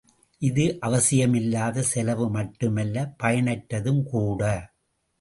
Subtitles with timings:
[0.41, 4.41] இது அவசியமில்லாத செலவு மட்டும் அல்ல, பயனற்றதும் கூட!